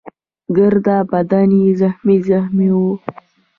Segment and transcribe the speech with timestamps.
[0.55, 2.91] ګرده بدن يې زخمي زخمي وو.